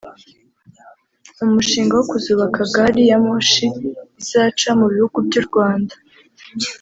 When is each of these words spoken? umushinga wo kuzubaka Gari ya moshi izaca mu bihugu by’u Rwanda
umushinga 1.45 1.93
wo 1.95 2.03
kuzubaka 2.11 2.59
Gari 2.73 3.03
ya 3.09 3.17
moshi 3.25 3.65
izaca 4.21 4.69
mu 4.79 4.85
bihugu 4.93 5.17
by’u 5.27 5.43
Rwanda 5.47 5.95